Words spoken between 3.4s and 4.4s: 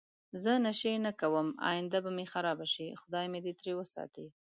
دی تری وساتی